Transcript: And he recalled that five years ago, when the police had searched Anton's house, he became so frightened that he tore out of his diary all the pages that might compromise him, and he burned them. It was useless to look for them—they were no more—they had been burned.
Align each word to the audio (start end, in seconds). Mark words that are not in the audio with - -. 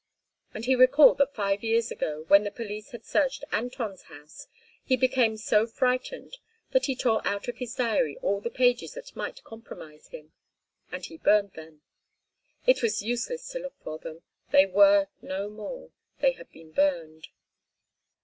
And 0.51 0.65
he 0.65 0.73
recalled 0.73 1.19
that 1.19 1.35
five 1.35 1.63
years 1.63 1.91
ago, 1.91 2.25
when 2.27 2.43
the 2.43 2.49
police 2.49 2.89
had 2.89 3.05
searched 3.05 3.43
Anton's 3.51 4.01
house, 4.09 4.47
he 4.83 4.97
became 4.97 5.37
so 5.37 5.67
frightened 5.67 6.39
that 6.71 6.87
he 6.87 6.95
tore 6.95 7.21
out 7.23 7.47
of 7.47 7.57
his 7.57 7.75
diary 7.75 8.17
all 8.23 8.41
the 8.41 8.49
pages 8.49 8.95
that 8.95 9.15
might 9.15 9.43
compromise 9.43 10.07
him, 10.07 10.33
and 10.91 11.05
he 11.05 11.17
burned 11.17 11.51
them. 11.51 11.83
It 12.65 12.81
was 12.81 13.03
useless 13.03 13.47
to 13.49 13.59
look 13.59 13.75
for 13.83 13.99
them—they 13.99 14.65
were 14.65 15.07
no 15.21 15.49
more—they 15.51 16.31
had 16.31 16.51
been 16.51 16.71
burned. 16.71 17.27